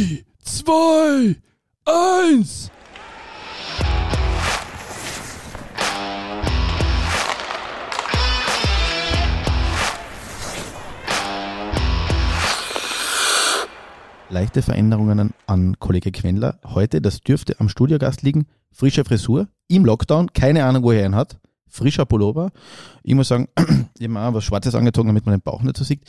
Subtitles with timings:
[0.00, 1.36] 3, 2,
[1.84, 2.70] 1.
[14.30, 16.58] Leichte Veränderungen an Kollege Quendler.
[16.64, 18.46] Heute, das dürfte am Studiogast liegen.
[18.72, 21.38] Frische Frisur, im Lockdown, keine Ahnung, wo er ihn hat.
[21.70, 22.50] Frischer Pullover.
[23.02, 23.48] Ich muss sagen,
[23.98, 26.02] ich habe auch was Schwarzes angezogen, damit man den Bauch nicht so sieht.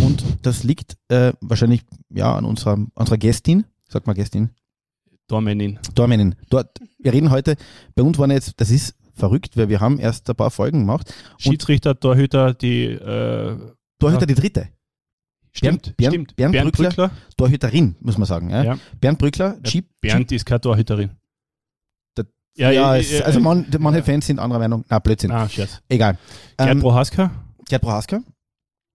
[0.00, 3.64] Und das liegt äh, wahrscheinlich ja, an unserer, unserer Gästin.
[3.88, 4.50] Sag mal Gästin.
[5.26, 5.78] Dormenin.
[5.94, 6.34] Dormenin.
[6.48, 7.56] Dort, wir reden heute,
[7.94, 11.12] bei uns waren jetzt, das ist verrückt, weil wir haben erst ein paar Folgen gemacht.
[11.38, 12.84] Schiedsrichter, Torhüter, die.
[12.84, 13.56] Äh,
[13.98, 14.68] Torhüter die dritte.
[15.52, 16.36] stimmt, Bernd- stimmt.
[16.36, 16.88] Bernd Bernd Brückler.
[16.90, 17.10] Brückler.
[17.36, 18.50] Torhüterin, muss man sagen.
[18.50, 18.62] Ja.
[18.62, 18.78] Ja.
[19.00, 19.86] Bernd Brückler, Ja, Jeep.
[20.00, 21.10] Bernd ist keine Torhüterin.
[22.58, 24.84] Ja, Ja, ja, es, also man, manche Fans sind anderer Meinung.
[24.88, 25.30] Na, Blödsinn.
[25.30, 25.80] Ah, Scherz.
[25.88, 26.18] Egal.
[26.56, 27.30] Gerd Ähm, Prohaska
[27.68, 28.20] Gerd Prohaska,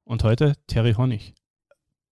[0.06, 1.34] und heute Terry Honig.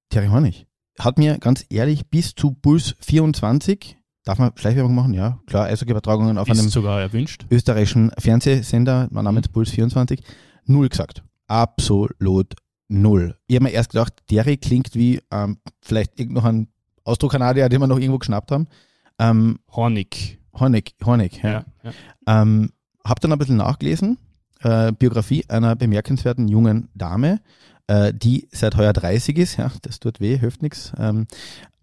[0.09, 0.65] Terry Hornig.
[0.99, 5.13] Hat mir ganz ehrlich bis zu Puls 24, darf man Schleichwerbung machen?
[5.13, 7.45] Ja, klar, Eishockey-Übertragungen auf Ist einem sogar erwünscht.
[7.49, 10.21] österreichischen Fernsehsender, mein Name ist Puls 24,
[10.65, 11.23] null gesagt.
[11.47, 12.53] Absolut
[12.87, 13.35] null.
[13.47, 16.67] Ich habe mir erst gedacht, Terry klingt wie ähm, vielleicht irgend noch ein
[17.03, 18.67] Ausdruckkanadier, den wir noch irgendwo geschnappt haben.
[19.19, 20.39] Ähm, Honig.
[20.59, 21.51] Hornig, Hornig, ja.
[21.51, 21.63] Ja.
[21.83, 22.41] ja.
[22.41, 22.71] Ähm,
[23.03, 24.17] hab dann ein bisschen nachgelesen,
[24.61, 27.39] äh, Biografie einer bemerkenswerten jungen Dame,
[27.87, 30.91] äh, die seit heuer 30 ist, ja, das tut weh, hilft nichts.
[30.97, 31.25] Ähm,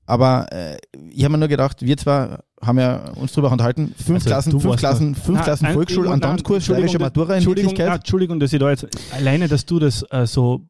[0.07, 0.77] aber äh,
[1.11, 4.61] ich habe mir nur gedacht, wir zwar haben ja uns drüber unterhalten, fünf Also, Klassen,
[4.61, 7.99] fünf Klassen, fünf Na, Klassen ein- Volksschul, nein, Antonskurs, steirische Matura in Entschuldigung, Wirklichkeit.
[8.01, 10.63] Entschuldigung, dass ich da jetzt alleine, dass du das äh, so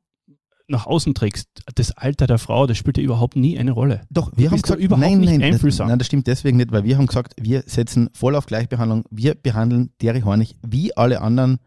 [0.68, 1.48] nach außen trägst.
[1.74, 4.02] Das Alter der Frau, das spielt ja überhaupt nie eine Rolle.
[4.10, 5.88] Doch, wir haben gesagt, überhaupt nein, nicht nein, einfühlsam.
[5.88, 9.04] nein, das stimmt deswegen nicht, weil wir haben gesagt, wir setzen voll auf Gleichbehandlung.
[9.10, 11.58] Wir behandeln Derry Hornig wie alle anderen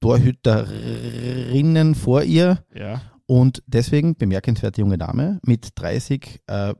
[0.00, 2.64] Torhüterinnen vor ihr.
[2.74, 3.02] Ja.
[3.26, 6.74] Und deswegen bemerkenswerte junge Dame mit 30, äh,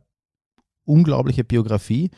[0.84, 2.10] unglaubliche Biografie.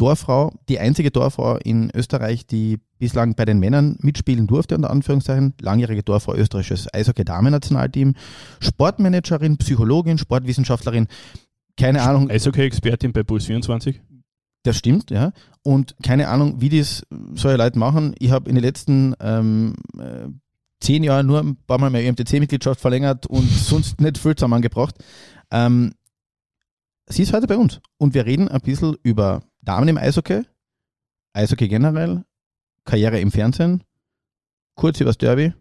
[0.00, 5.52] Torfrau, die einzige Torfrau in Österreich, die bislang bei den Männern mitspielen durfte, unter Anführungszeichen.
[5.60, 8.14] Langjährige Torfrau österreichisches Eishockey-Damennationalteam.
[8.60, 11.06] Sportmanagerin, Psychologin, Sportwissenschaftlerin.
[11.76, 14.00] Keine Ahnung, Eishockey-Expertin bei Puls 24.
[14.62, 15.32] das stimmt, ja.
[15.62, 17.02] Und keine Ahnung, wie das
[17.34, 18.14] solche Leute machen.
[18.18, 20.28] Ich habe in den letzten ähm, äh,
[20.80, 24.94] zehn Jahren nur ein paar Mal meine EMTC-Mitgliedschaft verlängert und sonst nicht viel zusammengebracht.
[25.50, 25.92] Ähm,
[27.06, 27.82] sie ist heute bei uns.
[27.98, 30.42] Und wir reden ein bisschen über Damen im Eishockey,
[31.32, 32.24] Eishockey generell,
[32.84, 33.84] Karriere im Fernsehen,
[34.74, 35.52] kurz übers Derby.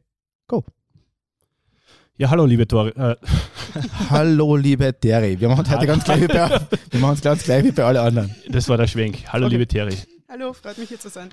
[2.17, 2.87] Ja, hallo, liebe Tor.
[2.97, 3.15] Äh,
[4.09, 5.39] Hallo, liebe Derry.
[5.39, 6.49] Wir machen es heute ganz gleich wie bei,
[6.91, 8.35] wir machen es ganz gleich wie bei allen anderen.
[8.49, 9.23] das war der Schwenk.
[9.31, 9.55] Hallo, Okay.
[9.55, 9.95] liebe Terry.
[10.27, 11.29] Hallo, freut mich hier zu sein.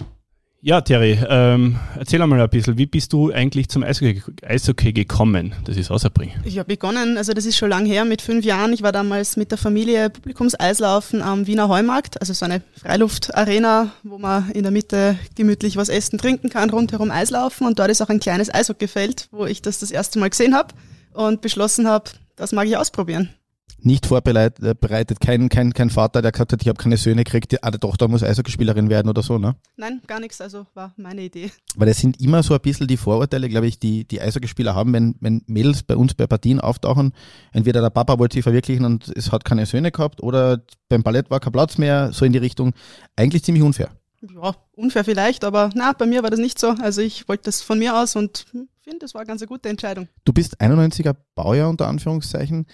[0.63, 5.55] Ja, Terry, ähm, erzähl einmal ein bisschen, wie bist du eigentlich zum Eishockey, gekommen?
[5.65, 6.43] Das ist außerbringen.
[6.45, 8.73] Ich habe begonnen, also das ist schon lang her, mit fünf Jahren.
[8.73, 14.19] Ich war damals mit der Familie Publikumseislaufen am Wiener Heumarkt, also so eine Freiluftarena, wo
[14.19, 17.67] man in der Mitte gemütlich was essen, trinken kann, rundherum Eislaufen.
[17.67, 20.75] Und dort ist auch ein kleines Eishockeyfeld, wo ich das das erste Mal gesehen habe
[21.13, 23.31] und beschlossen habe, das mag ich ausprobieren.
[23.79, 27.53] Nicht vorbereitet, bereitet, kein, kein, kein Vater, der gesagt hat, ich habe keine Söhne gekriegt,
[27.53, 29.57] die, ah, die Tochter muss Eishockeyspielerin werden oder so, ne?
[29.77, 31.51] Nein, gar nichts, also war meine Idee.
[31.77, 34.93] Weil das sind immer so ein bisschen die Vorurteile, glaube ich, die die Eishockeyspieler haben,
[34.93, 37.13] wenn, wenn Mädels bei uns bei Partien auftauchen,
[37.53, 41.31] entweder der Papa wollte sich verwirklichen und es hat keine Söhne gehabt oder beim Ballett
[41.31, 42.73] war kein Platz mehr, so in die Richtung.
[43.15, 43.91] Eigentlich ziemlich unfair.
[44.35, 46.71] Ja, unfair vielleicht, aber na, bei mir war das nicht so.
[46.81, 49.69] Also ich wollte das von mir aus und hm, finde, das war eine ganz gute
[49.69, 50.09] Entscheidung.
[50.25, 52.67] Du bist 91er Baujahr unter Anführungszeichen.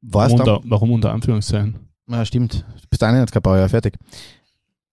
[0.00, 1.88] Da, unter, warum unter Anführungszeichen?
[2.06, 3.94] na, stimmt, du bist 91er Baujahr, fertig.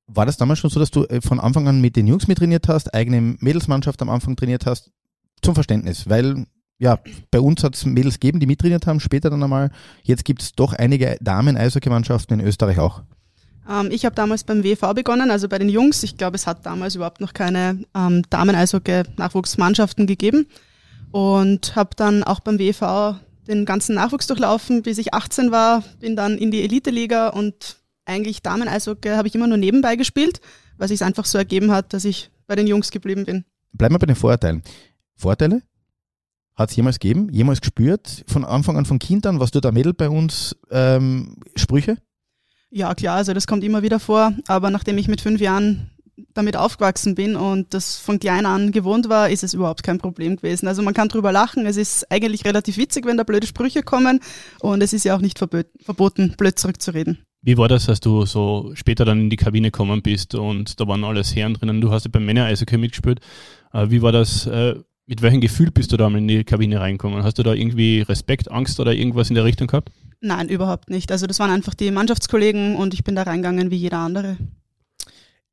[0.08, 2.38] War das damals schon so, dass du äh, von Anfang an mit den Jungs mit
[2.38, 4.92] trainiert hast, eigene Mädelsmannschaft am Anfang trainiert hast?
[5.42, 6.46] Zum Verständnis, weil
[6.78, 7.00] ja,
[7.32, 9.72] bei uns hat es Mädels gegeben, die mittrainiert haben, später dann einmal.
[10.04, 13.02] Jetzt gibt es doch einige Damen-Eishockeymannschaften in Österreich auch.
[13.70, 16.04] Ähm, ich habe damals beim WV begonnen, also bei den Jungs.
[16.04, 20.48] Ich glaube, es hat damals überhaupt noch keine ähm, Damen-Eishockey-Nachwuchsmannschaften gegeben.
[21.12, 23.16] Und habe dann auch beim WV
[23.48, 25.84] den ganzen Nachwuchs durchlaufen, bis ich 18 war.
[26.00, 30.42] Bin dann in die Elite-Liga und eigentlich Damen-Eishockey habe ich immer nur nebenbei gespielt,
[30.78, 33.46] weil sich einfach so ergeben hat, dass ich bei den Jungs geblieben bin.
[33.74, 34.64] Bleiben wir bei den Vorurteilen.
[35.16, 35.62] Vorteile?
[36.56, 37.30] Hat es jemals gegeben?
[37.32, 38.24] Jemals gespürt?
[38.28, 41.98] Von Anfang an, von Kind an, was du da Mädel bei uns ähm, Sprüche?
[42.70, 44.34] Ja, klar, also das kommt immer wieder vor.
[44.48, 45.92] Aber nachdem ich mit fünf Jahren
[46.34, 50.38] damit aufgewachsen bin und das von klein an gewohnt war, ist es überhaupt kein Problem
[50.38, 50.68] gewesen.
[50.68, 51.66] Also man kann drüber lachen.
[51.66, 54.20] Es ist eigentlich relativ witzig, wenn da blöde Sprüche kommen.
[54.60, 57.20] Und es ist ja auch nicht verbot verboten, blöd zurückzureden.
[57.42, 60.88] Wie war das, als du so später dann in die Kabine gekommen bist und da
[60.88, 61.80] waren alles Herren drinnen?
[61.82, 63.20] Du hast ja beim Männer-Eishockey mitgespielt.
[63.74, 64.48] Äh, Wie war das?
[64.48, 64.76] äh,
[65.06, 67.24] Mit welchem Gefühl bist du da mal in die Kabine reingekommen?
[67.24, 69.92] Hast du da irgendwie Respekt, Angst oder irgendwas in der Richtung gehabt?
[70.22, 71.12] Nein, überhaupt nicht.
[71.12, 74.38] Also das waren einfach die Mannschaftskollegen und ich bin da reingegangen wie jeder andere.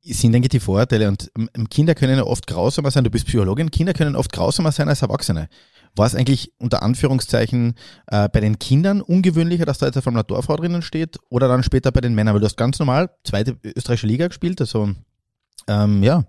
[0.05, 1.31] Sind, denke ich, die Vorurteile und
[1.69, 5.01] Kinder können ja oft grausamer sein, du bist Psychologin, Kinder können oft grausamer sein als
[5.01, 5.47] Erwachsene.
[5.95, 7.75] War es eigentlich unter Anführungszeichen
[8.07, 11.91] äh, bei den Kindern ungewöhnlicher, dass da jetzt eine Formel-Torfrau drinnen steht oder dann später
[11.91, 12.33] bei den Männern?
[12.33, 14.89] Weil du hast ganz normal zweite österreichische Liga gespielt, also
[15.67, 16.25] ähm, ja.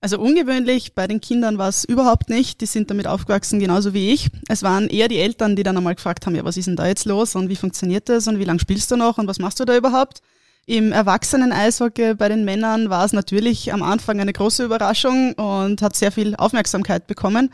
[0.00, 2.60] Also ungewöhnlich bei den Kindern war es überhaupt nicht.
[2.60, 4.28] Die sind damit aufgewachsen, genauso wie ich.
[4.48, 6.86] Es waren eher die Eltern, die dann einmal gefragt haben, ja, was ist denn da
[6.86, 9.58] jetzt los und wie funktioniert das und wie lange spielst du noch und was machst
[9.58, 10.20] du da überhaupt?
[10.68, 15.94] Im Erwachsenen-Eishockey bei den Männern war es natürlich am Anfang eine große Überraschung und hat
[15.94, 17.50] sehr viel Aufmerksamkeit bekommen.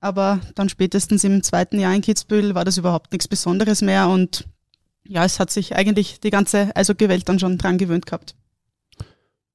[0.00, 4.46] Aber dann spätestens im zweiten Jahr in Kitzbühel war das überhaupt nichts Besonderes mehr und
[5.04, 8.34] ja, es hat sich eigentlich die ganze Eishockey-Welt dann schon dran gewöhnt gehabt.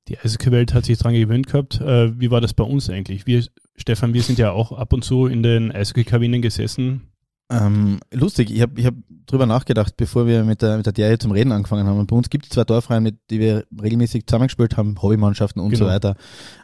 [0.07, 1.81] Die Eishockey-Welt hat sich dran gewöhnt gehabt.
[1.81, 3.27] Äh, wie war das bei uns eigentlich?
[3.27, 7.10] Wir, Stefan, wir sind ja auch ab und zu in den Eishockey-Kabinen gesessen.
[7.51, 8.93] Ähm, lustig, ich habe ich hab
[9.25, 11.99] drüber nachgedacht, bevor wir mit der, mit der DRE zum Reden angefangen haben.
[11.99, 15.71] Und bei uns gibt es zwei Dorfreihen, mit die wir regelmäßig zusammengespielt haben, Hobbymannschaften und
[15.71, 15.85] genau.
[15.85, 16.15] so weiter.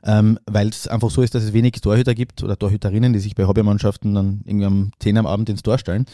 [0.06, 3.36] Ähm, Weil es einfach so ist, dass es wenig Torhüter gibt oder Torhüterinnen, die sich
[3.36, 6.06] bei Hobbymannschaften dann irgendwie um 10 am Abend ins Tor stellen.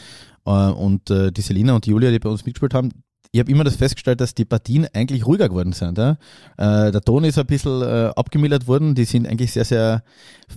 [0.46, 2.90] Äh, und äh, die Selina und die Julia, die bei uns mitgespielt haben,
[3.34, 5.98] ich habe immer das festgestellt, dass die Partien eigentlich ruhiger geworden sind.
[5.98, 6.18] Ja?
[6.58, 10.04] Äh, der Ton ist ein bisschen äh, abgemildert worden, die sind eigentlich sehr, sehr,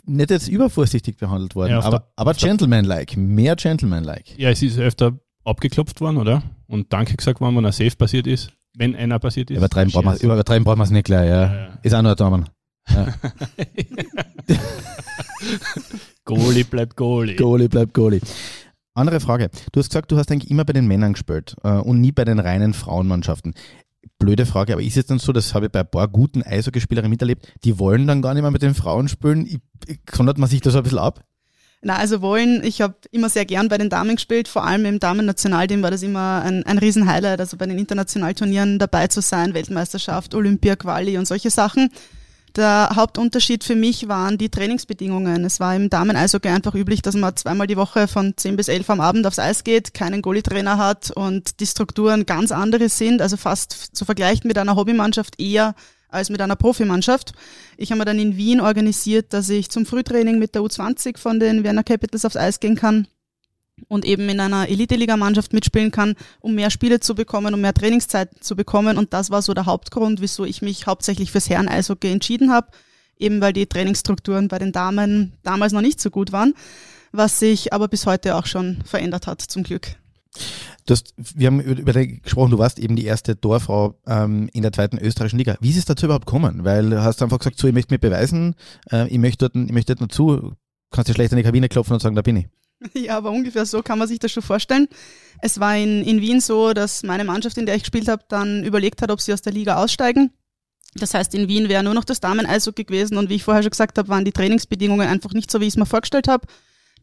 [0.05, 4.39] nicht jetzt übervorsichtig behandelt worden, ja, aber, aber gentleman-like, mehr gentleman-like.
[4.39, 6.43] Ja, es ist öfter abgeklopft worden, oder?
[6.67, 9.57] Und Danke gesagt worden, wenn ein Safe passiert ist, wenn einer passiert ist.
[9.57, 11.45] Übertreiben brauchen wir übertreiben brauchen wir es nicht gleich, ja.
[11.45, 11.79] ja, ja.
[11.83, 12.45] Ist auch nur ein Daumen.
[12.91, 13.07] Ja.
[16.27, 17.37] Goalie bleibt Goalie.
[17.37, 18.21] Goalie bleibt Goalie.
[18.97, 19.51] Andere Frage.
[19.73, 22.25] Du hast gesagt, du hast eigentlich immer bei den Männern gespielt äh, und nie bei
[22.25, 23.55] den reinen Frauenmannschaften.
[24.19, 27.11] Blöde Frage, aber ist es dann so, das habe ich bei ein paar guten Eishockeyspielerinnen
[27.11, 29.61] miterlebt, die wollen dann gar nicht mehr mit den Frauen spielen?
[30.11, 31.25] sondert man sich das ein bisschen ab?
[31.83, 34.99] Na, also wollen, ich habe immer sehr gern bei den Damen gespielt, vor allem im
[34.99, 40.35] Damen-Nationalteam war das immer ein, ein Riesen-Highlight, also bei den Internationalturnieren dabei zu sein, Weltmeisterschaft,
[40.35, 41.91] Olympia, Quali und solche Sachen.
[42.57, 45.45] Der Hauptunterschied für mich waren die Trainingsbedingungen.
[45.45, 48.89] Es war im Damen-Eishockey einfach üblich, dass man zweimal die Woche von 10 bis 11
[48.89, 53.37] am Abend aufs Eis geht, keinen Goalie-Trainer hat und die Strukturen ganz andere sind, also
[53.37, 55.75] fast zu vergleichen mit einer Hobbymannschaft eher
[56.09, 57.33] als mit einer Profimannschaft.
[57.77, 61.39] Ich habe mir dann in Wien organisiert, dass ich zum Frühtraining mit der U20 von
[61.39, 63.07] den Werner Capitals aufs Eis gehen kann
[63.89, 68.31] und eben in einer Elite-Liga-Mannschaft mitspielen kann, um mehr Spiele zu bekommen, um mehr Trainingszeit
[68.43, 68.99] zu bekommen.
[68.99, 72.69] Und das war so der Hauptgrund, wieso ich mich hauptsächlich fürs Herren-Eishockey entschieden habe,
[73.19, 76.55] eben weil die Trainingsstrukturen bei den Damen damals noch nicht so gut waren,
[77.13, 79.97] was sich aber bis heute auch schon verändert hat, zum Glück.
[80.87, 84.63] Du hast, wir haben über, dich gesprochen, du warst eben die erste Torfrau ähm, in
[84.63, 85.57] der zweiten österreichischen Liga.
[85.61, 86.65] Wie ist es dazu überhaupt gekommen?
[86.65, 88.55] Weil du hast einfach gesagt, so, ich möchte mir beweisen,
[88.93, 90.53] äh, ich möchte dort, ich möchte dort noch zu,
[90.91, 92.47] kannst du schlecht in die Kabine klopfen und sagen, da bin ich.
[92.95, 94.89] Ja, aber ungefähr so kann man sich das schon vorstellen.
[95.41, 98.65] Es war in, in Wien so, dass meine Mannschaft, in der ich gespielt habe, dann
[98.65, 100.31] überlegt hat, ob sie aus der Liga aussteigen.
[100.95, 103.71] Das heißt, in Wien wäre nur noch das Damen-Eishockey gewesen und wie ich vorher schon
[103.71, 106.47] gesagt habe, waren die Trainingsbedingungen einfach nicht so, wie ich es mir vorgestellt habe.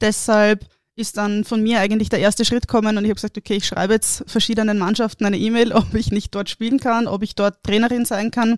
[0.01, 0.65] Deshalb
[0.95, 3.67] ist dann von mir eigentlich der erste Schritt gekommen und ich habe gesagt, okay, ich
[3.67, 7.63] schreibe jetzt verschiedenen Mannschaften eine E-Mail, ob ich nicht dort spielen kann, ob ich dort
[7.63, 8.57] Trainerin sein kann,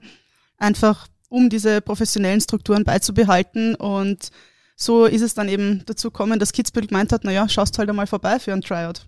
[0.58, 4.32] einfach um diese professionellen Strukturen beizubehalten und
[4.76, 8.08] so ist es dann eben dazu gekommen, dass Kitzbühel gemeint hat, naja, schaust halt einmal
[8.08, 9.08] vorbei für ein Tryout.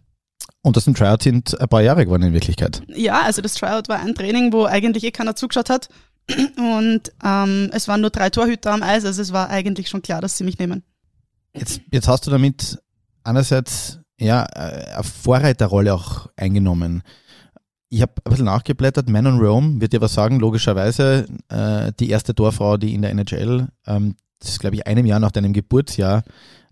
[0.62, 2.82] Und das ein Tryout sind ein paar Jahre geworden in Wirklichkeit.
[2.88, 5.90] Ja, also das Tryout war ein Training, wo eigentlich eh keiner zugeschaut hat.
[6.58, 10.22] Und ähm, es waren nur drei Torhüter am Eis, also es war eigentlich schon klar,
[10.22, 10.84] dass sie mich nehmen.
[11.54, 12.80] Jetzt, jetzt hast du damit
[13.24, 17.04] einerseits ja, eine Vorreiterrolle auch eingenommen.
[17.90, 19.08] Ich habe ein bisschen nachgeblättert.
[19.10, 21.26] Man on Rome wird dir was sagen, logischerweise.
[21.48, 25.20] Äh, die erste Torfrau, die in der NHL ähm, das ist glaube ich einem Jahr
[25.20, 26.24] nach deinem Geburtsjahr,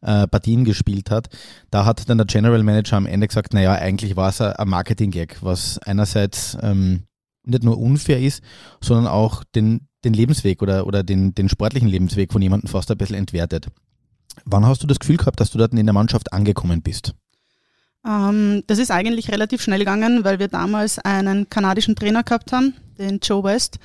[0.02, 1.30] äh, Partien gespielt hat.
[1.72, 5.38] Da hat dann der General Manager am Ende gesagt, naja, eigentlich war es ein Marketing-Gag,
[5.42, 7.04] was einerseits ähm,
[7.46, 8.44] nicht nur unfair ist,
[8.82, 12.98] sondern auch den, den Lebensweg oder, oder den, den sportlichen Lebensweg von jemandem fast ein
[12.98, 13.68] bisschen entwertet.
[14.44, 17.16] Wann hast du das Gefühl gehabt, dass du dort in der Mannschaft angekommen bist?
[18.06, 22.74] Ähm, das ist eigentlich relativ schnell gegangen, weil wir damals einen kanadischen Trainer gehabt haben,
[22.98, 23.80] den Joe West.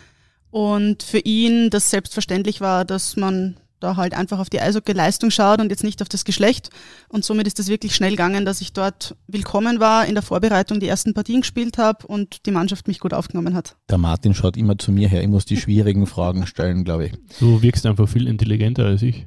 [0.51, 5.61] Und für ihn das selbstverständlich war, dass man da halt einfach auf die Eishockey-Leistung schaut
[5.61, 6.71] und jetzt nicht auf das Geschlecht.
[7.09, 10.81] Und somit ist das wirklich schnell gegangen, dass ich dort willkommen war, in der Vorbereitung
[10.81, 13.77] die ersten Partien gespielt habe und die Mannschaft mich gut aufgenommen hat.
[13.89, 17.13] Der Martin schaut immer zu mir her, ich muss die schwierigen Fragen stellen, glaube ich.
[17.39, 19.27] Du wirkst einfach viel intelligenter als ich.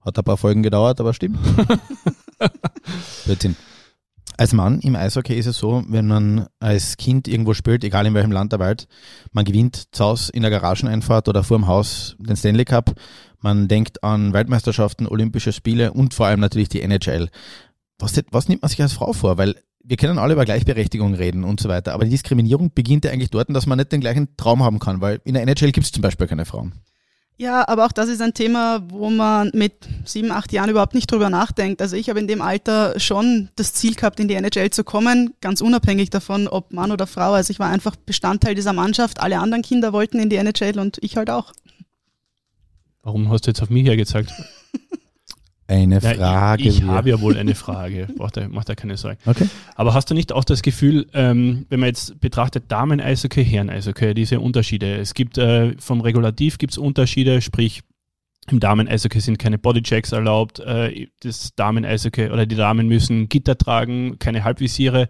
[0.00, 1.38] Hat ein paar Folgen gedauert, aber stimmt.
[3.24, 3.56] Blödsinn.
[4.38, 8.12] Als Mann im Eishockey ist es so, wenn man als Kind irgendwo spielt, egal in
[8.12, 8.86] welchem Land der Welt,
[9.32, 12.94] man gewinnt zu Hause in der Garageneinfahrt oder vor dem Haus den Stanley Cup,
[13.40, 17.30] man denkt an Weltmeisterschaften, Olympische Spiele und vor allem natürlich die NHL.
[17.98, 19.38] Was, was nimmt man sich als Frau vor?
[19.38, 23.12] Weil wir können alle über Gleichberechtigung reden und so weiter, aber die Diskriminierung beginnt ja
[23.12, 25.86] eigentlich dort, dass man nicht den gleichen Traum haben kann, weil in der NHL gibt
[25.86, 26.74] es zum Beispiel keine Frauen.
[27.38, 29.74] Ja, aber auch das ist ein Thema, wo man mit
[30.06, 31.82] sieben, acht Jahren überhaupt nicht drüber nachdenkt.
[31.82, 35.34] Also ich habe in dem Alter schon das Ziel gehabt, in die NHL zu kommen,
[35.42, 37.32] ganz unabhängig davon, ob Mann oder Frau.
[37.32, 39.20] Also ich war einfach Bestandteil dieser Mannschaft.
[39.20, 41.52] Alle anderen Kinder wollten in die NHL und ich halt auch.
[43.02, 44.32] Warum hast du jetzt auf mich hergezeigt?
[45.68, 46.20] Eine Frage.
[46.20, 48.06] Ja, ich, ich habe ja wohl eine Frage.
[48.16, 49.18] Macht da, macht da keine Sorgen.
[49.26, 49.48] Okay.
[49.74, 54.38] Aber hast du nicht auch das Gefühl, ähm, wenn man jetzt betrachtet Damen-Eishockey, Herren-Eishockey, diese
[54.38, 54.96] Unterschiede?
[54.96, 57.82] Es gibt äh, vom Regulativ gibt es Unterschiede, sprich
[58.48, 64.18] im Damen-Eishockey sind keine Bodychecks erlaubt, äh, das Damen-Eishockey oder die Damen müssen Gitter tragen,
[64.20, 65.08] keine Halbvisiere.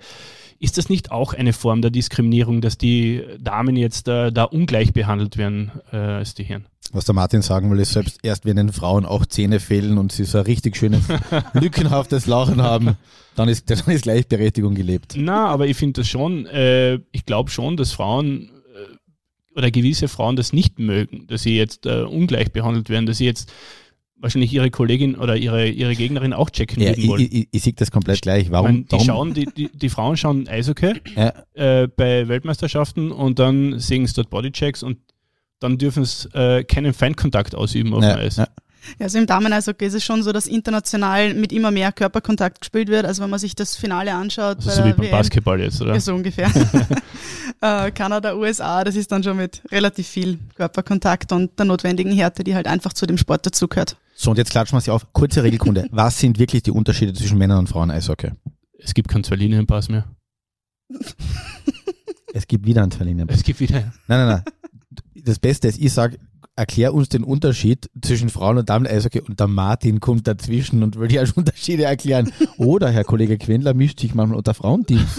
[0.59, 4.95] Ist das nicht auch eine Form der Diskriminierung, dass die Damen jetzt äh, da ungleich
[4.95, 6.65] behandelt werden äh, als die Herren?
[6.97, 10.13] Was der Martin sagen will, ist, selbst erst wenn den Frauen auch Zähne fehlen und
[10.13, 11.05] sie so ein richtig schönes,
[11.53, 12.97] lückenhaftes Lachen haben,
[13.35, 15.15] dann ist, dann ist Gleichberechtigung gelebt.
[15.17, 20.09] Na, aber ich finde das schon, äh, ich glaube schon, dass Frauen äh, oder gewisse
[20.09, 23.53] Frauen das nicht mögen, dass sie jetzt äh, ungleich behandelt werden, dass sie jetzt
[24.19, 27.21] wahrscheinlich ihre Kollegin oder ihre, ihre Gegnerin auch checken Ja, wollen.
[27.21, 28.51] ich, ich, ich sehe das komplett gleich.
[28.51, 28.67] Warum?
[28.69, 29.05] Meine, die, warum?
[29.05, 34.15] schauen, die, die, die Frauen schauen Eishockey Ja, äh, bei Weltmeisterschaften und dann sehen sie
[34.15, 34.99] dort Bodychecks und
[35.61, 38.37] dann dürfen sie äh, keinen Feindkontakt ausüben auf dem ja, Eis.
[38.37, 38.47] ja.
[38.99, 42.89] Ja, also im Damen-Eishockey ist es schon so, dass international mit immer mehr Körperkontakt gespielt
[42.89, 43.05] wird.
[43.05, 45.81] Also wenn man sich das Finale anschaut, Also bei so wie beim WM, Basketball jetzt,
[45.83, 45.95] oder?
[45.95, 46.51] Ja, so ungefähr.
[47.61, 52.45] äh, Kanada, USA, das ist dann schon mit relativ viel Körperkontakt und der notwendigen Härte,
[52.45, 53.97] die halt einfach zu dem Sport dazugehört.
[54.15, 55.13] So, und jetzt klatschen wir sie auf.
[55.13, 55.89] Kurze Regelkunde.
[55.91, 58.31] Was sind wirklich die Unterschiede zwischen Männern und Frauen Eishockey?
[58.79, 60.05] Es gibt keinen Zwei-Linien-Pass mehr.
[62.33, 63.27] Es gibt wieder einen Verlierer.
[63.29, 63.81] Es gibt wieder.
[63.81, 64.43] Nein, nein, nein.
[65.15, 66.19] Das Beste ist, ich sage,
[66.57, 71.09] erklär uns den Unterschied zwischen Frauen- und Damen-Eishockey und der Martin kommt dazwischen und will
[71.09, 72.33] die als Unterschiede erklären.
[72.57, 75.19] Oder Herr Kollege Quendler mischt sich manchmal unter Frauenteams.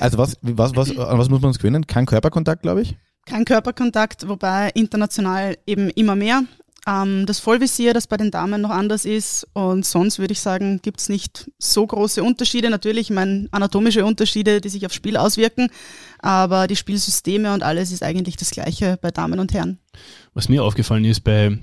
[0.00, 1.86] also was, was, was, an was muss man uns gewöhnen?
[1.86, 2.96] Kein Körperkontakt, glaube ich.
[3.26, 6.42] Kein Körperkontakt, wobei international eben immer mehr.
[6.88, 9.46] Ähm, das Vollvisier, das bei den Damen noch anders ist.
[9.52, 12.70] Und sonst würde ich sagen, gibt es nicht so große Unterschiede.
[12.70, 15.68] Natürlich, ich meine, anatomische Unterschiede, die sich aufs Spiel auswirken.
[16.18, 19.78] Aber die Spielsysteme und alles ist eigentlich das Gleiche bei Damen und Herren.
[20.32, 21.58] Was mir aufgefallen ist, bei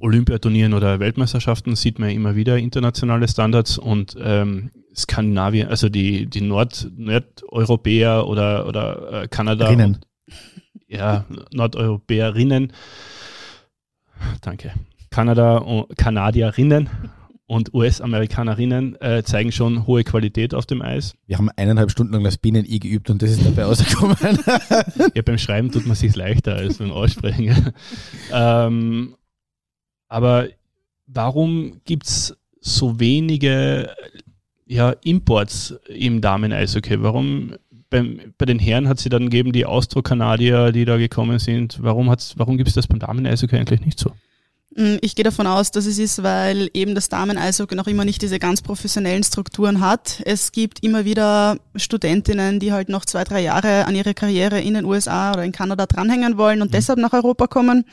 [0.00, 6.40] Olympiaturnieren oder Weltmeisterschaften sieht man immer wieder internationale Standards und ähm, Skandinavien, also die, die
[6.40, 9.68] Nord, Nordeuropäer oder, oder äh, Kanada.
[9.68, 9.94] Rinnen.
[9.94, 10.06] Und,
[10.88, 12.72] ja, Nordeuropäerinnen.
[14.40, 14.72] Danke.
[15.10, 16.88] Kanada, Kanadierinnen
[17.48, 21.14] und US-Amerikanerinnen äh, zeigen schon hohe Qualität auf dem Eis.
[21.26, 24.16] Wir haben eineinhalb Stunden lang das Bienen-I geübt und das ist dabei rausgekommen.
[25.14, 27.72] Ja, beim Schreiben tut man sich leichter als beim Aussprechen.
[28.32, 29.16] ähm,
[30.08, 30.48] aber
[31.06, 33.94] warum gibt es so wenige
[34.66, 37.02] ja, Imports im Damen-Eishockey?
[37.02, 37.54] Warum
[37.90, 41.78] beim, bei den Herren hat sie dann gegeben die Austro-Kanadier, die da gekommen sind.
[41.82, 44.10] Warum, hat's, warum gibt es das beim Damen-Eishockey eigentlich nicht so?
[44.76, 48.22] Mm, Ich gehe davon aus, dass es ist, weil eben das Damen-Eishockey noch immer nicht
[48.22, 50.22] diese ganz professionellen Strukturen hat.
[50.24, 54.74] Es gibt immer wieder Studentinnen, die halt noch zwei, drei Jahre an ihre Karriere in
[54.74, 57.84] den USA oder in Kanada dranhängen wollen und deshalb nach Europa kommen.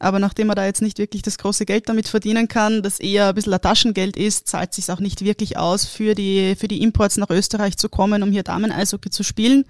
[0.00, 3.28] Aber nachdem man da jetzt nicht wirklich das große Geld damit verdienen kann, das eher
[3.28, 6.82] ein bisschen ein Taschengeld ist, zahlt sich auch nicht wirklich aus, für die, für die
[6.82, 9.64] Imports nach Österreich zu kommen, um hier Damen-Eishockey zu spielen.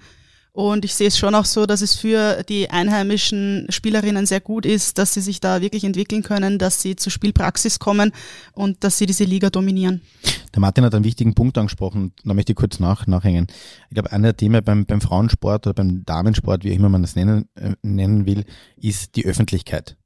[0.53, 4.67] Und ich sehe es schon auch so, dass es für die einheimischen Spielerinnen sehr gut
[4.67, 8.11] ist, dass sie sich da wirklich entwickeln können, dass sie zur Spielpraxis kommen
[8.53, 10.01] und dass sie diese Liga dominieren.
[10.53, 13.47] Der Martin hat einen wichtigen Punkt angesprochen, da möchte ich kurz nach, nachhängen.
[13.89, 17.15] Ich glaube, einer der Themen beim, beim Frauensport oder beim Damensport, wie immer man das
[17.15, 18.45] nennen, äh, nennen will,
[18.77, 19.97] ist die Öffentlichkeit.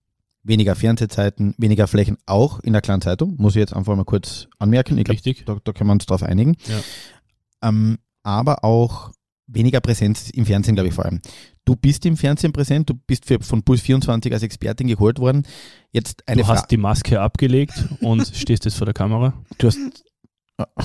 [0.47, 4.47] Weniger Fernsehzeiten, weniger Flächen, auch in der kleinen Zeitung, muss ich jetzt einfach mal kurz
[4.59, 4.97] anmerken.
[4.97, 5.45] Ich glaube, Richtig.
[5.45, 6.55] da, da können wir uns drauf einigen.
[6.67, 7.67] Ja.
[7.69, 9.11] Ähm, aber auch
[9.47, 11.21] weniger Präsenz im Fernsehen, glaube ich vor allem.
[11.65, 15.45] Du bist im Fernsehen präsent, du bist für, von Puls 24 als Expertin geholt worden.
[15.91, 19.33] Jetzt eine du hast die Maske abgelegt und stehst jetzt vor der Kamera.
[19.57, 19.77] Du hast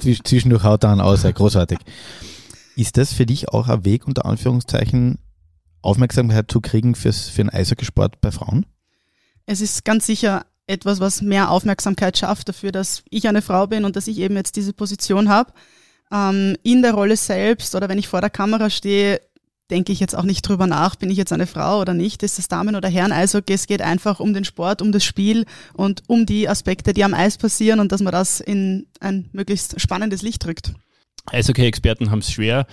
[0.00, 1.78] Zwisch- zwischendurch haut er an aus, großartig.
[2.76, 5.18] Ist das für dich auch ein Weg, unter Anführungszeichen,
[5.84, 8.66] Aufmerksamkeit zu kriegen fürs, für den Eishockeysport bei Frauen?
[9.46, 13.84] Es ist ganz sicher etwas, was mehr Aufmerksamkeit schafft dafür, dass ich eine Frau bin
[13.84, 15.52] und dass ich eben jetzt diese Position habe.
[16.10, 19.20] Ähm, in der Rolle selbst oder wenn ich vor der Kamera stehe,
[19.70, 22.38] denke ich jetzt auch nicht drüber nach, bin ich jetzt eine Frau oder nicht, ist
[22.38, 23.52] das Damen- oder Herren-Eishockey.
[23.52, 27.14] Es geht einfach um den Sport, um das Spiel und um die Aspekte, die am
[27.14, 30.74] Eis passieren und dass man das in ein möglichst spannendes Licht drückt.
[31.30, 32.66] Eishockey-Experten haben es schwer,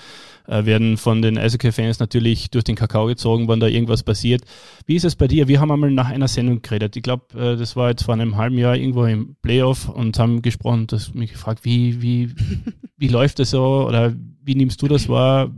[0.48, 4.44] äh, werden von den Eishockey-Fans natürlich durch den Kakao gezogen, wenn da irgendwas passiert.
[4.86, 5.48] Wie ist es bei dir?
[5.48, 6.96] Wir haben einmal nach einer Sendung geredet.
[6.96, 10.42] Ich glaube, äh, das war jetzt vor einem halben Jahr irgendwo im Playoff und haben
[10.42, 12.34] gesprochen, du hast mich gefragt, wie, wie,
[12.98, 15.52] wie läuft das so oder wie nimmst du das wahr,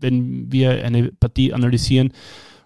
[0.00, 2.12] wenn wir eine Partie analysieren?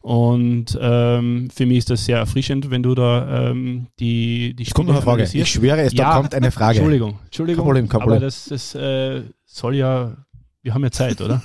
[0.08, 4.72] Und ähm, für mich ist das sehr erfrischend, wenn du da ähm, die, die Es
[4.72, 5.28] kommt noch eine Frage.
[5.30, 6.16] Ich schwöre es, da Ja.
[6.16, 6.78] kommt eine Frage.
[6.78, 7.58] Entschuldigung, Entschuldigung.
[7.58, 8.22] Kein Problem, kein Aber Problem.
[8.22, 10.16] das, das äh, soll ja,
[10.62, 11.42] wir haben ja Zeit, oder?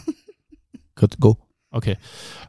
[0.96, 1.36] Gut, go.
[1.72, 1.98] Okay.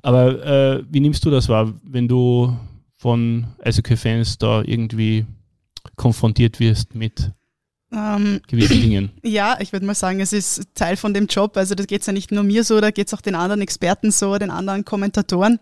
[0.03, 2.57] Aber äh, wie nimmst du das wahr, wenn du
[2.97, 5.27] von Eishockey-Fans da irgendwie
[5.97, 7.33] konfrontiert wirst mit
[7.95, 9.11] Ähm, gewissen Dingen?
[9.23, 11.57] Ja, ich würde mal sagen, es ist Teil von dem Job.
[11.57, 14.11] Also das geht ja nicht nur mir so, da geht es auch den anderen Experten
[14.11, 15.59] so, den anderen Kommentatoren.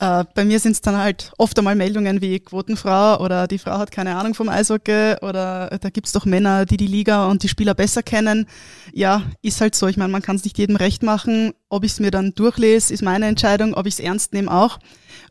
[0.00, 3.78] Äh, bei mir sind es dann halt oft einmal Meldungen wie Quotenfrau oder die Frau
[3.78, 7.48] hat keine Ahnung vom Eishockey oder da gibt's doch Männer, die die Liga und die
[7.48, 8.46] Spieler besser kennen.
[8.92, 9.86] Ja, ist halt so.
[9.86, 11.52] Ich meine, man kann es nicht jedem recht machen.
[11.68, 13.74] Ob ich es mir dann durchlese, ist meine Entscheidung.
[13.74, 14.78] Ob ich es ernst nehme, auch.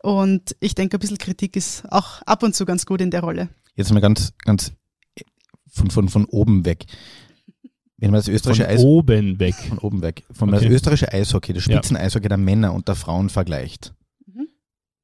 [0.02, 3.20] Und ich denke, ein bisschen Kritik ist auch ab und zu ganz gut in der
[3.20, 3.48] Rolle.
[3.74, 4.72] Jetzt mal ganz, ganz
[5.70, 6.84] von, von, von oben weg.
[7.96, 9.54] Wenn man das Von österreichische Eis oben weg.
[9.68, 10.64] von oben weg, von Okay.
[10.64, 11.74] das österreichische Eishockey, das Ja.
[11.76, 13.92] Spitzeneishockey der Männer und der Frauen vergleicht.
[14.26, 14.48] Mhm.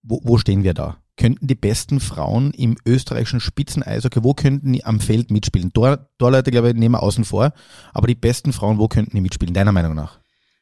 [0.02, 0.96] Wo, wo stehen wir da?
[1.18, 5.72] Könnten die besten Frauen im österreichischen Spitzeneishockey, wo könnten die am Feld mitspielen?
[5.72, 7.52] Tor, Torleute, glaube ich, nehmen wir außen vor,
[7.92, 10.18] aber die besten Frauen, wo könnten die mitspielen, deiner Meinung nach?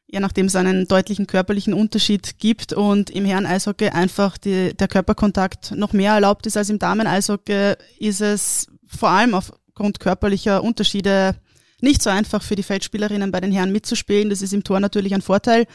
[0.07, 5.71] ja, nachdem es einen deutlichen körperlichen Unterschied gibt und im Herren-Eishockey einfach die, der Körperkontakt
[5.75, 9.33] noch mehr erlaubt ist als im Damen-Eishockey, ist es vor allem
[9.75, 11.35] aufgrund körperlicher Unterschiede
[11.81, 14.29] nicht so einfach für die Feldspielerinnen bei den Herren mitzuspielen.
[14.29, 15.67] Das ist im Tor natürlich ein Vorteil.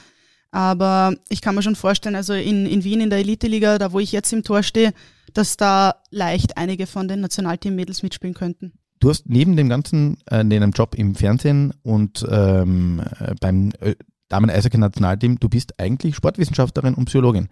[0.51, 4.01] Aber ich kann mir schon vorstellen, also in, in Wien in der Elite-Liga, da wo
[4.01, 4.95] ich jetzt im Tor stehe,
[5.35, 8.73] dass da leicht einige von den Nationalteam-Mädels mitspielen könnten.
[9.01, 13.71] Du hast neben dem ganzen, äh, neben dem Job im Fernsehen und ähm, äh, beim
[13.81, 13.97] äh,
[14.31, 17.49] Damen-Eishockey-Nationalteam, du bist eigentlich Sportwissenschaftlerin und Psychologin.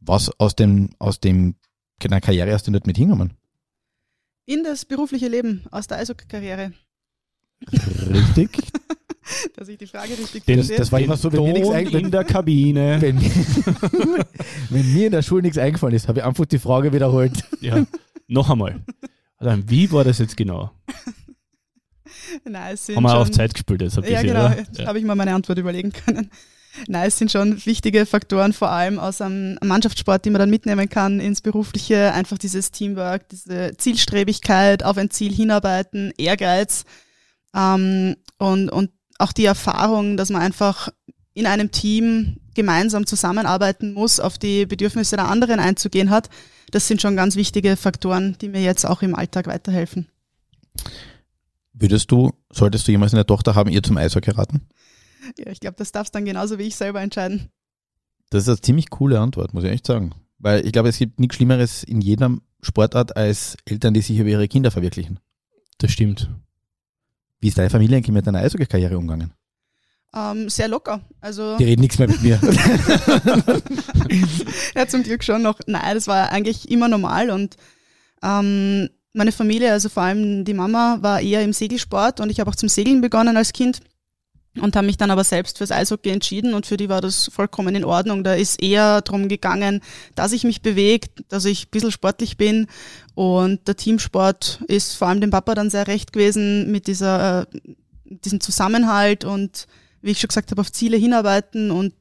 [0.00, 1.56] Was aus dem, aus dem,
[1.98, 3.34] deiner Karriere hast du nicht mit hingenommen?
[4.50, 6.72] In das berufliche Leben aus der Eishockey-Karriere,
[7.72, 8.50] Richtig.
[9.56, 10.76] dass ich die Frage richtig Den- verstehe.
[10.78, 12.96] das war immer so, wenn mir nichts eingefallen in der Kabine.
[13.00, 13.20] wenn,
[14.70, 17.44] wenn mir in der Schule nichts eingefallen ist, habe ich einfach die Frage wiederholt.
[17.60, 17.86] Ja,
[18.26, 18.80] noch einmal.
[19.36, 20.72] Also, wie war das jetzt genau?
[22.44, 24.48] Nein, es sind Haben wir schon, auf Zeit gespielt jetzt ein Ja, bisschen, genau.
[24.48, 26.28] Jetzt habe ich mal meine Antwort überlegen können.
[26.86, 30.88] Nein, es sind schon wichtige Faktoren, vor allem aus einem Mannschaftssport, die man dann mitnehmen
[30.88, 32.12] kann ins Berufliche.
[32.12, 36.84] Einfach dieses Teamwork, diese Zielstrebigkeit, auf ein Ziel hinarbeiten, Ehrgeiz
[37.54, 40.88] ähm, und, und auch die Erfahrung, dass man einfach
[41.34, 46.28] in einem Team gemeinsam zusammenarbeiten muss, auf die Bedürfnisse der anderen einzugehen hat.
[46.70, 50.08] Das sind schon ganz wichtige Faktoren, die mir jetzt auch im Alltag weiterhelfen.
[51.72, 54.68] Würdest du, solltest du jemals eine Tochter haben, ihr zum Eishockey raten?
[55.38, 57.50] Ja, ich glaube, das darfst dann genauso wie ich selber entscheiden.
[58.30, 60.12] Das ist eine ziemlich coole Antwort, muss ich echt sagen.
[60.38, 64.28] Weil ich glaube, es gibt nichts Schlimmeres in jeder Sportart als Eltern, die sich über
[64.28, 65.18] ihre Kinder verwirklichen.
[65.78, 66.30] Das stimmt.
[67.40, 69.32] Wie ist deine Familie eigentlich mit deiner Eishockey-Karriere umgegangen?
[70.14, 71.00] Ähm, sehr locker.
[71.20, 72.40] Also Die reden nichts mehr mit mir.
[74.74, 75.60] ja, zum Glück schon noch.
[75.66, 77.56] Nein, das war eigentlich immer normal und
[78.22, 82.50] ähm, meine Familie, also vor allem die Mama, war eher im Segelsport und ich habe
[82.50, 83.80] auch zum Segeln begonnen als Kind
[84.58, 87.74] und habe mich dann aber selbst fürs Eishockey entschieden und für die war das vollkommen
[87.74, 88.24] in Ordnung.
[88.24, 89.80] Da ist eher darum gegangen,
[90.14, 92.66] dass ich mich bewege, dass ich ein bisschen sportlich bin
[93.14, 97.46] und der Teamsport ist vor allem dem Papa dann sehr recht gewesen mit dieser, äh,
[98.04, 99.66] diesem Zusammenhalt und
[100.02, 101.94] wie ich schon gesagt habe, auf Ziele hinarbeiten und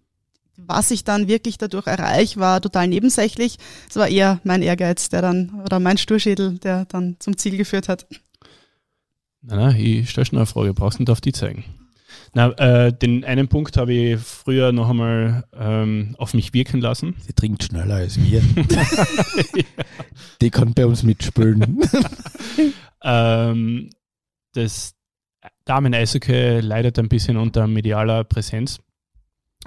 [0.57, 3.57] was ich dann wirklich dadurch erreiche, war total nebensächlich.
[3.89, 7.87] Es war eher mein Ehrgeiz, der dann, oder mein Sturschädel, der dann zum Ziel geführt
[7.87, 8.07] hat.
[9.41, 11.63] Nein, nein, ich stelle schon eine Frage, brauchst du nicht auf die zeigen.
[12.33, 17.15] Na, äh, den einen Punkt habe ich früher noch einmal ähm, auf mich wirken lassen.
[17.25, 18.41] Sie trinkt schneller als wir.
[20.41, 21.79] Die kann bei uns mitspielen.
[23.01, 23.89] Ähm,
[24.53, 24.95] das
[25.65, 28.79] Damen-Eishockey leidet ein bisschen unter medialer Präsenz.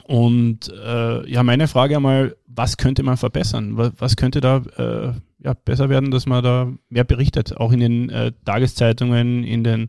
[0.04, 3.76] Und äh, ja, meine Frage einmal, was könnte man verbessern?
[3.76, 7.56] Was, was könnte da äh, ja, besser werden, dass man da mehr berichtet?
[7.56, 9.88] Auch in den äh, Tageszeitungen, in den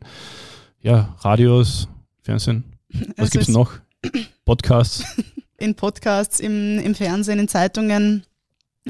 [0.80, 1.88] ja, Radios,
[2.24, 2.64] Fernsehen.
[2.88, 3.72] Was Also gibt's es- noch?
[4.44, 5.04] Podcasts.
[5.58, 8.24] in Podcasts, im, im Fernsehen, in Zeitungen,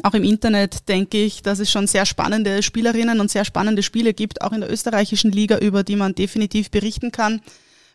[0.03, 4.13] auch im Internet denke ich, dass es schon sehr spannende Spielerinnen und sehr spannende Spiele
[4.13, 7.43] gibt, auch in der österreichischen Liga, über die man definitiv berichten kann.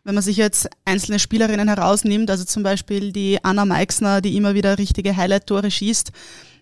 [0.05, 4.53] Wenn man sich jetzt einzelne Spielerinnen herausnimmt, also zum Beispiel die Anna Meixner, die immer
[4.53, 6.13] wieder richtige Highlight-Tore schießt,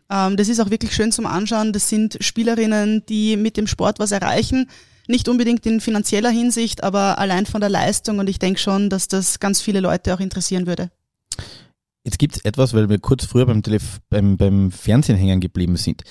[0.10, 1.72] ähm, das ist auch wirklich schön zum Anschauen.
[1.72, 4.68] Das sind Spielerinnen, die mit dem Sport was erreichen,
[5.08, 9.08] Nicht unbedingt in finanzieller Hinsicht, aber allein von der Leistung und ich denke schon, dass
[9.08, 10.92] das ganz viele Leute auch interessieren würde.
[12.04, 15.78] Jetzt gibt es etwas, weil wir kurz früher beim, Telef beim, beim Fernsehen hängen geblieben
[15.78, 16.04] sind.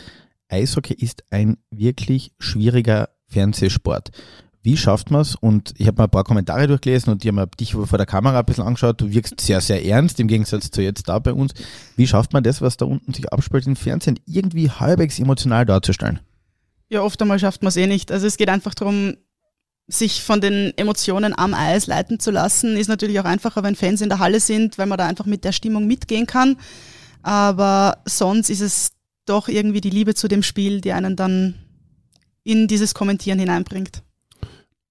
[0.49, 4.11] Eishockey ist ein wirklich schwieriger Fernsehsport.
[4.63, 5.37] Wie schafft man es?
[5.37, 8.07] Und ich habe mal ein paar Kommentare durchgelesen und ich habe mir dich vor der
[8.07, 9.01] Kamera ein bisschen angeschaut.
[9.01, 11.55] Du wirkst sehr, sehr ernst im Gegensatz zu jetzt da bei uns.
[11.97, 16.21] Wie schafft man das, was da unten sich abspielt im Fernsehen, irgendwie halbwegs emotional darzustellen?
[16.89, 18.13] Ja, oft einmal schafft man es eh nicht.
[18.13, 19.17] Also es geht einfach darum,
[19.89, 22.77] sich von den Emotionen am Eis leiten zu lassen.
[22.77, 25.45] Ist natürlich auch einfacher, wenn Fans in der Halle sind, weil man da einfach mit
[25.45, 26.57] der Stimmung mitgehen kann.
[27.23, 28.93] Aber sonst ist es
[29.27, 31.55] doch irgendwie die Liebe zu dem Spiel, die einen dann
[32.45, 34.03] in dieses Kommentieren hineinbringt.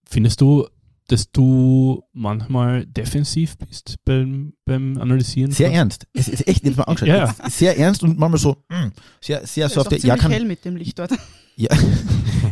[0.08, 0.68] Findest du,
[1.08, 5.52] dass du manchmal defensiv bist beim, beim Analysieren?
[5.52, 6.08] Sehr ernst.
[6.14, 7.08] Es ist echt, jetzt mal angeschaut.
[7.08, 7.36] Ja.
[7.50, 8.92] Sehr ernst und manchmal so, mm,
[9.22, 11.12] sehr, sehr so ist auf auch der, ja, kann, hell mit dem Licht dort.
[11.56, 11.70] ja,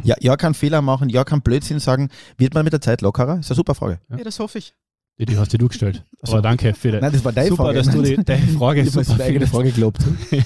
[0.04, 2.10] ja, ja, kann Fehler machen, ja, kann Blödsinn sagen.
[2.38, 3.39] Wird man mit der Zeit lockerer?
[3.39, 4.00] Ist eine super Frage.
[4.10, 4.18] Ja.
[4.18, 4.74] Ja, das hoffe ich.
[5.19, 6.04] Die, die hast dir du gestellt.
[6.23, 6.34] Ach so.
[6.34, 7.78] Aber danke für Nein, das war deine super, Frage.
[7.78, 9.47] dass du die, deine Frage ich habe super meine eigene.
[9.47, 10.02] Frage gelobt.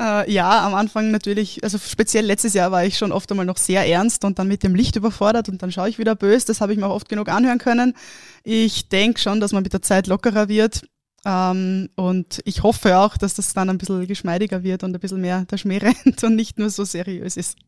[0.00, 3.58] Äh, ja, am Anfang natürlich, also speziell letztes Jahr war ich schon oft einmal noch
[3.58, 6.46] sehr ernst und dann mit dem Licht überfordert und dann schaue ich wieder böse.
[6.46, 7.94] Das habe ich mir auch oft genug anhören können.
[8.42, 10.88] Ich denke schon, dass man mit der Zeit lockerer wird.
[11.26, 15.20] Ähm, und ich hoffe auch, dass das dann ein bisschen geschmeidiger wird und ein bisschen
[15.20, 17.58] mehr der Schmäh rennt und nicht nur so seriös ist.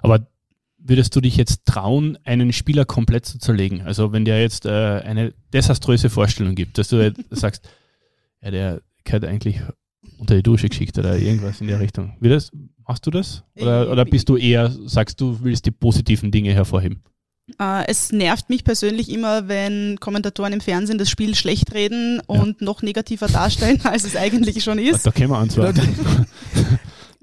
[0.00, 0.26] Aber
[0.84, 3.80] würdest du dich jetzt trauen, einen Spieler komplett zu zerlegen?
[3.82, 7.68] Also wenn der jetzt äh, eine desaströse Vorstellung gibt, dass du sagst,
[8.42, 9.60] ja, der gehört eigentlich
[10.18, 12.14] unter die Dusche geschickt oder irgendwas in der Richtung.
[12.20, 12.50] Das?
[12.86, 13.42] Machst du das?
[13.56, 17.02] Oder, Ich- oder bist du eher, sagst du, willst die positiven Dinge hervorheben?
[17.58, 22.60] Äh, es nervt mich persönlich immer, wenn Kommentatoren im Fernsehen das Spiel schlecht reden und
[22.62, 25.06] noch negativer darstellen, als es eigentlich schon ist.
[25.06, 25.96] Da können wir antworten.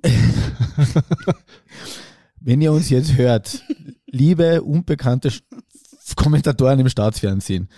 [2.43, 3.63] Wenn ihr uns jetzt hört,
[4.07, 5.31] liebe unbekannte
[6.15, 7.69] Kommentatoren im Staatsfernsehen,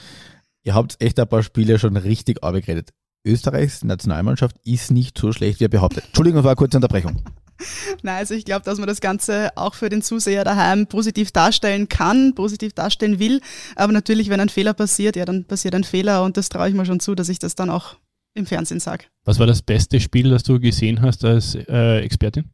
[0.64, 2.92] ihr habt echt ein paar Spiele schon richtig abgeredet.
[3.26, 6.06] Österreichs Nationalmannschaft ist nicht so schlecht, wie er behauptet.
[6.06, 7.22] Entschuldigung, das war eine kurze Unterbrechung.
[8.04, 11.90] Nein, also ich glaube, dass man das Ganze auch für den Zuseher daheim positiv darstellen
[11.90, 13.42] kann, positiv darstellen will.
[13.76, 16.74] Aber natürlich, wenn ein Fehler passiert, ja, dann passiert ein Fehler und das traue ich
[16.74, 17.98] mir schon zu, dass ich das dann auch
[18.34, 19.06] im Fernsehen sage.
[19.26, 22.50] Was war das beste Spiel, das du gesehen hast als äh, Expertin?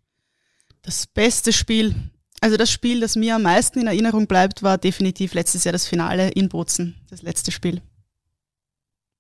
[0.82, 1.96] Das beste Spiel,
[2.42, 5.86] also das Spiel, das mir am meisten in Erinnerung bleibt, war definitiv letztes Jahr das
[5.88, 7.82] Finale in Bozen, das letzte Spiel.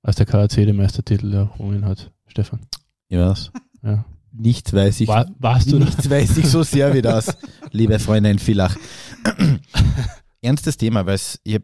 [0.02, 2.62] Als der KAC den Meistertitel errungen hat, Stefan.
[3.10, 3.52] Ja, was?
[3.84, 4.06] Ja.
[4.32, 5.08] Nichts weiß ich.
[5.08, 5.86] War, warst du da?
[5.86, 7.36] Nichts weiß ich so sehr wie das,
[7.72, 8.78] liebe Freunde in Villach.
[10.42, 11.64] Ernstes Thema, weil es, ich hab,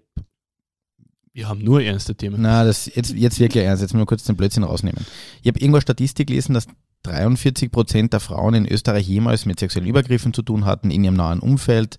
[1.32, 2.42] Wir haben nur ernste Themen.
[2.42, 5.06] na, das jetzt, jetzt wirklich ernst, jetzt mal kurz den Blödsinn rausnehmen.
[5.42, 6.68] Ich habe irgendwo Statistik gelesen, dass
[7.06, 11.16] 43 Prozent der Frauen in Österreich jemals mit sexuellen Übergriffen zu tun hatten in ihrem
[11.16, 11.98] nahen Umfeld.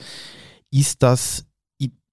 [0.71, 1.47] Ist das,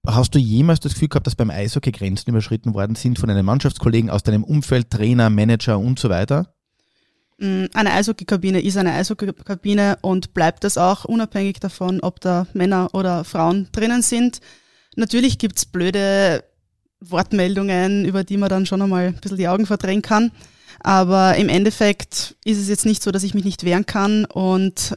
[0.06, 3.46] hast du jemals das Gefühl gehabt, dass beim Eishockey Grenzen überschritten worden sind von einem
[3.46, 6.54] Mannschaftskollegen aus deinem Umfeld, Trainer, Manager und so weiter?
[7.38, 12.90] Mm, Eine Eishockeykabine ist eine Eishockeykabine und bleibt das auch, unabhängig davon, ob da Männer
[12.92, 14.40] oder Frauen drinnen sind.
[14.96, 16.44] Natürlich gibt's blöde
[17.00, 20.30] Wortmeldungen, über die man dann schon einmal ein bisschen die Augen verdrehen kann.
[20.80, 24.24] Aber im Endeffekt ist es jetzt nicht so, dass ich mich nicht wehren kann.
[24.26, 24.94] Und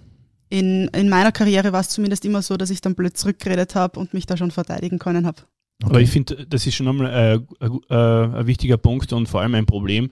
[0.50, 4.00] in, in meiner Karriere war es zumindest immer so, dass ich dann blöd zurückgeredet habe
[4.00, 5.42] und mich da schon verteidigen können habe.
[5.84, 7.08] Aber ich finde, das ist schon einmal
[7.60, 10.10] äh, ein, äh, ein wichtiger Punkt und vor allem ein Problem,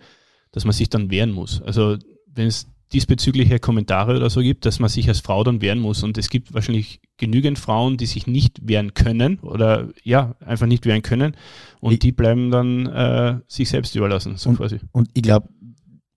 [0.51, 1.61] dass man sich dann wehren muss.
[1.63, 1.97] Also
[2.27, 6.03] wenn es diesbezügliche Kommentare oder so gibt, dass man sich als Frau dann wehren muss.
[6.03, 10.85] Und es gibt wahrscheinlich genügend Frauen, die sich nicht wehren können oder ja, einfach nicht
[10.85, 11.35] wehren können.
[11.81, 14.79] Und Ich- die bleiben dann äh, sich selbst überlassen, so quasi.
[14.91, 15.49] Und ich glaube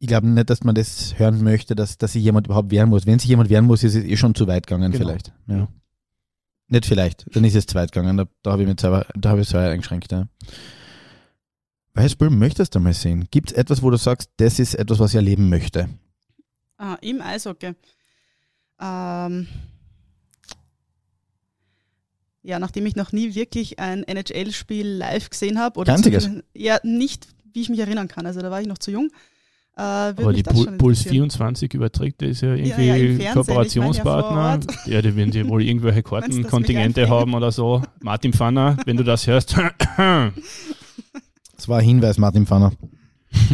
[0.00, 3.06] ich glaub nicht, dass man das hören möchte, dass, dass sich jemand überhaupt wehren muss.
[3.06, 5.04] Wenn sich jemand wehren muss, ist es eh schon zu weit gegangen Genau.
[5.04, 5.32] vielleicht.
[5.46, 5.68] Ja.
[6.68, 8.16] Nicht vielleicht, dann ist es zu weit gegangen.
[8.18, 10.12] Da, da habe ich mich selber, da habe ich selber eingeschränkt.
[10.12, 10.28] Ja.
[11.94, 13.26] Welches Spiel möchtest du mal sehen?
[13.30, 15.88] Gibt es etwas, wo du sagst, das ist etwas, was ich erleben möchte?
[16.76, 17.72] Ah, Im Eishockey.
[18.80, 19.48] Ähm,
[22.42, 25.80] ja, nachdem ich noch nie wirklich ein NHL-Spiel live gesehen habe.
[25.80, 26.30] oder Einziges?
[26.54, 28.26] Ja, nicht, wie ich mich erinnern kann.
[28.26, 29.10] Also da war ich noch zu jung.
[29.78, 31.30] Äh, Aber die das Puls interessieren.
[31.30, 34.60] 24 überträgt, der ist ja Ja, irgendwie ja, ja Kooperationspartner.
[34.60, 37.82] vor Ja, die werden die wohl irgendwelche Kartenkontingente haben oder so.
[38.00, 39.56] Martin Pfanner, wenn du das hörst.
[39.56, 42.72] Das war ein Hinweis, Martin Pfanner.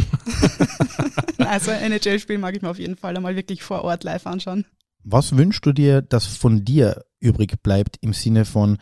[1.37, 4.65] Also ein NHL-Spiel mag ich mir auf jeden Fall einmal wirklich vor Ort live anschauen.
[5.03, 8.79] Was wünschst du dir, dass von dir übrig bleibt im Sinne von,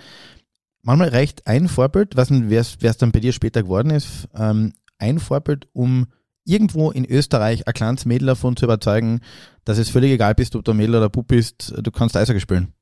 [0.82, 5.68] manchmal reicht ein Vorbild, was es dann bei dir später geworden ist, ähm, ein Vorbild,
[5.74, 6.08] um
[6.46, 9.22] irgendwo in Österreich ein kleines Mädel davon zu überzeugen,
[9.66, 12.40] dass es völlig egal bist, ob du ein Mädel oder Bub bist, du kannst Eishockey
[12.40, 12.74] spielen.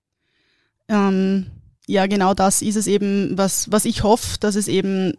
[0.87, 1.47] Ähm,
[1.87, 5.13] ja, genau das ist es eben, was, was ich hoffe, dass es eben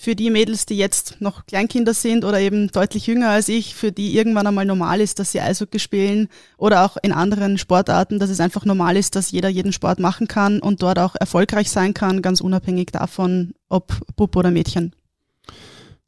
[0.00, 3.90] für die Mädels, die jetzt noch Kleinkinder sind oder eben deutlich jünger als ich, für
[3.90, 8.30] die irgendwann einmal normal ist, dass sie Eishockey spielen oder auch in anderen Sportarten, dass
[8.30, 11.94] es einfach normal ist, dass jeder jeden Sport machen kann und dort auch erfolgreich sein
[11.94, 14.94] kann, ganz unabhängig davon, ob Bub oder Mädchen.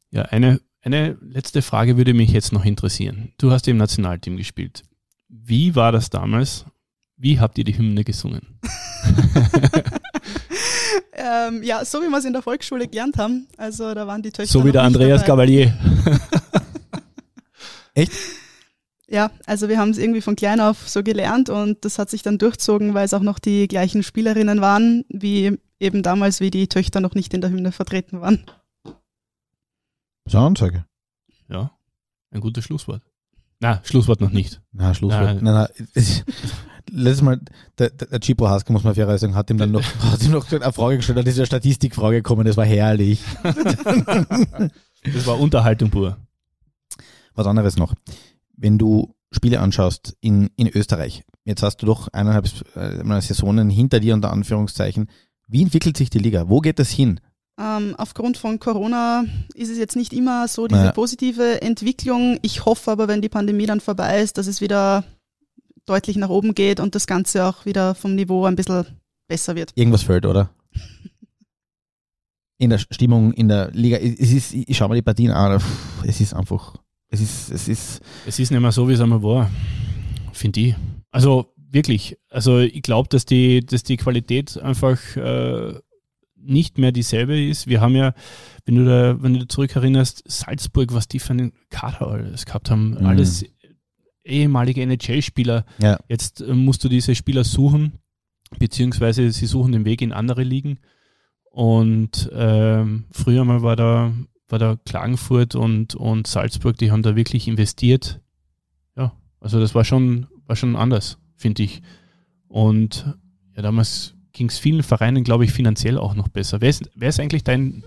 [0.09, 3.33] Ja, eine, eine letzte Frage würde mich jetzt noch interessieren.
[3.37, 4.83] Du hast im Nationalteam gespielt.
[5.29, 6.65] Wie war das damals?
[7.17, 8.59] Wie habt ihr die Hymne gesungen?
[11.13, 13.47] ähm, ja, so wie wir es in der Volksschule gelernt haben.
[13.57, 14.51] Also da waren die Töchter.
[14.51, 15.77] So wie der Andreas Gavalier.
[17.93, 18.11] Echt?
[19.07, 22.23] Ja, also wir haben es irgendwie von klein auf so gelernt und das hat sich
[22.23, 26.67] dann durchzogen, weil es auch noch die gleichen Spielerinnen waren, wie eben damals, wie die
[26.67, 28.45] Töchter noch nicht in der Hymne vertreten waren.
[30.25, 30.85] So eine Ansage.
[31.49, 31.71] Ja,
[32.31, 33.03] ein gutes Schlusswort.
[33.59, 34.61] Na, Schlusswort noch nicht.
[34.71, 35.41] Na, Schlusswort.
[35.41, 35.67] Nein, nein.
[36.89, 37.39] Letztes Mal,
[37.77, 40.31] der, der, der Chipo Haske, muss man fairerweise sagen, hat ihm dann noch, hat ihm
[40.31, 43.21] noch eine Frage gestellt, da ist eine Statistikfrage gekommen, das war herrlich.
[43.43, 46.17] das war Unterhaltung pur.
[47.35, 47.93] Was anderes noch.
[48.57, 53.99] Wenn du Spiele anschaust in, in Österreich, jetzt hast du doch eineinhalb äh, Saisonen hinter
[53.99, 55.09] dir unter Anführungszeichen.
[55.47, 56.49] Wie entwickelt sich die Liga?
[56.49, 57.19] Wo geht das hin?
[57.59, 60.91] Ähm, aufgrund von Corona ist es jetzt nicht immer so diese naja.
[60.91, 62.39] positive Entwicklung.
[62.41, 65.03] Ich hoffe aber, wenn die Pandemie dann vorbei ist, dass es wieder
[65.85, 68.85] deutlich nach oben geht und das Ganze auch wieder vom Niveau ein bisschen
[69.27, 69.71] besser wird.
[69.75, 70.49] Irgendwas fällt, oder?
[72.61, 73.97] in der Stimmung, in der Liga.
[73.97, 75.59] Es ist, ich schaue mal die Partien an,
[76.05, 76.75] es ist einfach,
[77.09, 78.01] es ist, es ist.
[78.27, 79.49] Es ist nicht mehr so, wie es einmal war,
[80.31, 80.75] finde ich.
[81.09, 85.73] Also wirklich, also ich glaube, dass die, dass die Qualität einfach äh,
[86.43, 87.67] nicht mehr dieselbe ist.
[87.67, 88.13] Wir haben ja,
[88.65, 92.91] wenn du da, wenn du zurückerinnerst, Salzburg, was die für einen Kader alles gehabt haben,
[92.91, 93.05] mhm.
[93.05, 93.45] alles
[94.23, 95.65] ehemalige NHL-Spieler.
[95.79, 95.99] Ja.
[96.07, 97.99] Jetzt äh, musst du diese Spieler suchen,
[98.59, 100.79] beziehungsweise sie suchen den Weg in andere Ligen.
[101.51, 104.13] Und ähm, früher mal war da,
[104.47, 108.21] war da Klagenfurt und, und Salzburg, die haben da wirklich investiert.
[108.95, 111.81] Ja, also das war schon, war schon anders, finde ich.
[112.47, 113.17] Und
[113.55, 116.61] ja, damals ging es vielen Vereinen, glaube ich, finanziell auch noch besser.
[116.61, 117.83] Wer ist, wer ist eigentlich dein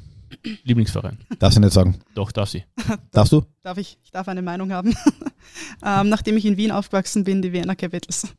[0.65, 1.19] Lieblingsverein?
[1.39, 1.97] Darf sie nicht sagen.
[2.15, 2.65] Doch, darf sie.
[3.13, 3.45] Darfst du?
[3.63, 3.99] Darf ich.
[4.05, 4.95] Ich darf eine Meinung haben.
[5.85, 8.35] ähm, nachdem ich in Wien aufgewachsen bin, die Vienna Capitals.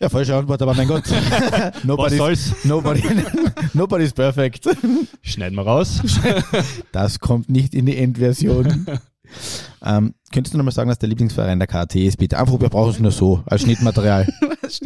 [0.00, 1.04] Ja, falsche Antwort, aber mein Gott.
[1.84, 2.64] nobody's, Was soll's?
[2.64, 3.04] Nobody,
[3.72, 4.68] nobody's perfect.
[5.22, 6.00] Schneiden wir raus.
[6.90, 8.86] Das kommt nicht in die Endversion.
[9.84, 12.38] Ähm, könntest du nochmal sagen, dass der Lieblingsverein der KT ist, bitte?
[12.38, 14.32] Einfach, wir brauchen es nur so, als Schnittmaterial.
[14.62, 14.80] das,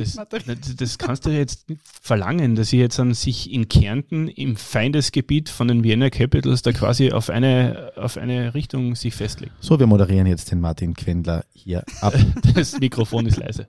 [0.76, 5.48] das, kannst du jetzt nicht verlangen, dass sie jetzt an sich in Kärnten im Feindesgebiet
[5.48, 9.52] von den Vienna Capitals da quasi auf eine, auf eine Richtung sich festlegt.
[9.60, 12.14] So, wir moderieren jetzt den Martin Quendler hier ab.
[12.54, 13.68] Das Mikrofon ist leise.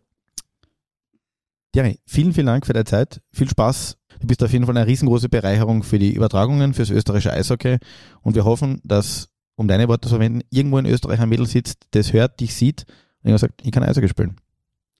[1.75, 3.21] Jerry, vielen, vielen Dank für deine Zeit.
[3.31, 3.97] Viel Spaß.
[4.19, 7.77] Du bist auf jeden Fall eine riesengroße Bereicherung für die Übertragungen, fürs österreichische Eishockey.
[8.21, 11.87] Und wir hoffen, dass um deine Worte zu verwenden, irgendwo in Österreich ein Mädel sitzt,
[11.91, 12.85] das hört, dich sieht
[13.23, 14.37] und er sagt, ich kann Eishockey spielen.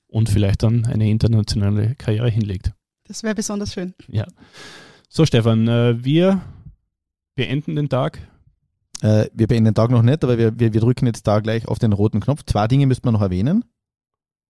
[0.07, 2.71] Und vielleicht dann eine internationale Karriere hinlegt.
[3.05, 3.93] Das wäre besonders schön.
[4.07, 4.25] Ja.
[5.09, 6.41] So, Stefan, äh, wir
[7.35, 8.19] beenden den Tag.
[9.01, 11.67] Äh, wir beenden den Tag noch nicht, aber wir, wir, wir drücken jetzt da gleich
[11.67, 12.43] auf den roten Knopf.
[12.45, 13.63] Zwei Dinge müsste man noch erwähnen.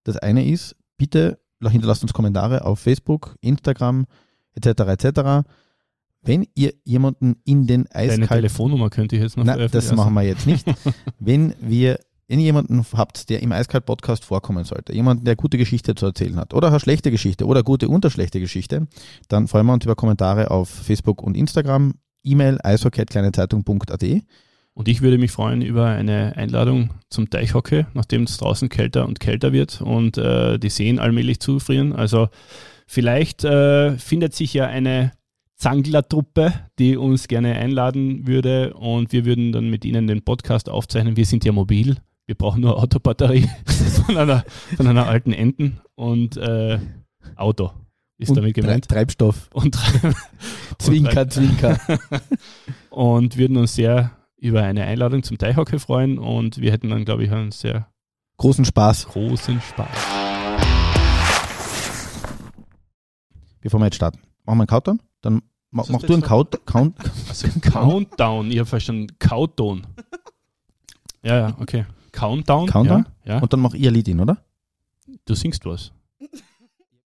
[0.06, 4.06] Das eine ist, bitte hinterlasst uns Kommentare auf Facebook, Instagram
[4.54, 4.67] etc.
[4.67, 5.48] etc.
[6.28, 8.12] Wenn ihr jemanden in den eiskalt...
[8.12, 10.66] Deine Telefonnummer könnt ihr jetzt noch Nein, das machen wir jetzt nicht.
[11.20, 15.96] wenn wir wenn ihr jemanden habt, der im Eiskalt-Podcast vorkommen sollte, jemanden, der gute Geschichte
[15.96, 18.88] zu erzählen hat oder eine schlechte Geschichte oder gute unterschlechte Geschichte,
[19.30, 24.04] dann freuen wir uns über Kommentare auf Facebook und Instagram, E-Mail eishockey.kleinezeitung.at.
[24.74, 29.20] Und ich würde mich freuen über eine Einladung zum Teichhockey, nachdem es draußen kälter und
[29.20, 31.94] kälter wird und äh, die Seen allmählich zufrieren.
[31.94, 32.28] Also
[32.86, 35.13] vielleicht äh, findet sich ja eine
[35.58, 41.17] Zangler-Truppe, die uns gerne einladen würde und wir würden dann mit ihnen den Podcast aufzeichnen.
[41.17, 41.98] Wir sind ja mobil.
[42.28, 43.50] Wir brauchen nur Autobatterie
[44.06, 44.43] von einer,
[44.76, 46.80] von einer alten Enten und äh,
[47.36, 47.72] Auto
[48.20, 48.88] ist und damit gemeint.
[48.88, 49.50] Treibstoff.
[49.54, 50.15] Und Treib
[50.80, 51.80] Zwinker, und Zwinker.
[52.89, 57.24] und würden uns sehr über eine Einladung zum Teichhockey freuen und wir hätten dann, glaube
[57.24, 57.88] ich, einen sehr
[58.38, 59.08] großen Spaß.
[59.08, 59.88] Großen Spaß.
[63.62, 65.00] Bevor wir jetzt starten, machen wir einen Countdown?
[65.21, 66.95] Dann ma, mach du einen Count, Count,
[67.30, 68.51] also Countdown.
[68.51, 69.88] Ich habe verstanden, Countdown.
[71.23, 71.86] Ja, ja, okay.
[72.12, 72.67] Countdown.
[72.67, 73.06] Countdown?
[73.25, 73.41] Ja, ja.
[73.41, 74.38] Und dann mach ihr Lied in, oder?
[75.25, 75.91] Du singst was.